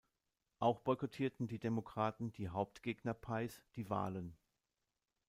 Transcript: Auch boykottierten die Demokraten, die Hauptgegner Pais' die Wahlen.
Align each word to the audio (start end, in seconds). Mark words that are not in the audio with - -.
Auch 0.57 0.79
boykottierten 0.79 1.45
die 1.47 1.59
Demokraten, 1.59 2.31
die 2.31 2.49
Hauptgegner 2.49 3.13
Pais' 3.13 3.61
die 3.75 3.87
Wahlen. 3.87 4.35